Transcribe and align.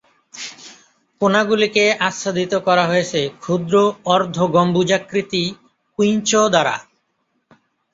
কোণাগুলিকে 1.21 1.85
আচ্ছাদিত 2.07 2.53
করা 2.67 2.83
হয়েছে 2.87 3.19
ক্ষুদ্র 3.41 3.75
অর্ধ-গম্বুজাকৃতি 4.13 5.43
স্কুইঞ্চ 5.85 6.29
দ্বারা। 6.53 6.75